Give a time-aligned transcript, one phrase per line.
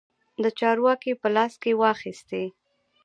[0.43, 2.43] د چارو واګې په لاس کې واخیستې.